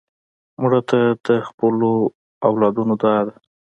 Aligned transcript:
مړه 0.61 0.81
ته 0.89 0.99
د 1.25 1.27
خپلو 1.47 1.91
اولادونو 2.47 2.93
دعا 3.01 3.21
ده 3.27 3.35